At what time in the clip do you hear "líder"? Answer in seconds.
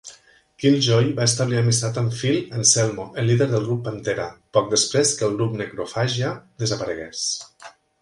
3.33-3.49